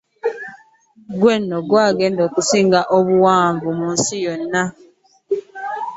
[1.21, 4.63] Guno gw'egunda okusinga obuwanvu mu nsi yonna